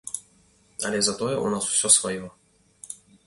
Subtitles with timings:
[0.85, 2.25] Але затое ў нас усё сваё.